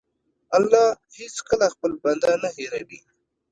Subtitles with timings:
[0.57, 0.85] الله
[1.17, 2.99] هېڅکله خپل بنده نه هېروي.